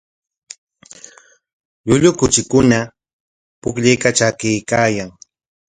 [1.87, 2.79] Llullu kuchikuna
[3.61, 5.09] pukllaykatraykaayan.